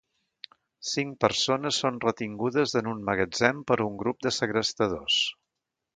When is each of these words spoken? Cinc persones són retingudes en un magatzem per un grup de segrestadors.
Cinc 0.91 1.17
persones 1.25 1.77
són 1.83 2.01
retingudes 2.07 2.75
en 2.81 2.91
un 2.95 3.03
magatzem 3.11 3.61
per 3.73 3.81
un 3.89 4.03
grup 4.03 4.29
de 4.29 4.37
segrestadors. 4.39 5.25